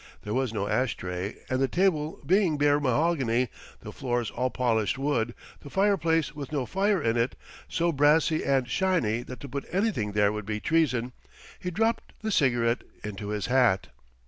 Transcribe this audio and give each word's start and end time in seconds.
There 0.23 0.33
was 0.33 0.51
no 0.51 0.67
ash 0.67 0.97
tray, 0.97 1.35
and 1.47 1.61
the 1.61 1.67
table 1.67 2.19
being 2.25 2.57
bare 2.57 2.79
mahogany, 2.79 3.49
the 3.81 3.91
floor 3.91 4.25
all 4.35 4.49
polished 4.49 4.97
wood, 4.97 5.35
the 5.59 5.69
fireplace 5.69 6.33
with 6.33 6.51
no 6.51 6.65
fire 6.65 6.99
in 6.99 7.17
it, 7.17 7.35
so 7.69 7.91
brassy 7.91 8.43
and 8.43 8.67
shiny 8.67 9.21
that 9.21 9.39
to 9.41 9.47
put 9.47 9.65
anything 9.71 10.13
there 10.13 10.31
would 10.31 10.47
be 10.47 10.59
treason 10.59 11.13
he 11.59 11.69
dropped 11.69 12.13
the 12.23 12.31
cigarette 12.31 12.81
into 13.03 13.27
his 13.27 13.45
hat. 13.45 13.89